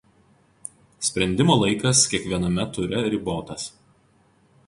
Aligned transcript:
Sprendimo 1.07 1.57
laikas 1.63 2.01
kiekviename 2.13 2.65
ture 2.79 3.03
ribotas. 3.17 3.67